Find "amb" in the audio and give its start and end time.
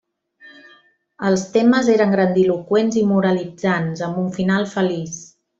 4.09-4.21